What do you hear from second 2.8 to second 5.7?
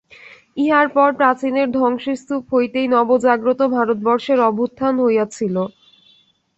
নবজাগ্রত ভারতবর্ষের অভ্যুত্থান হইয়াছিল।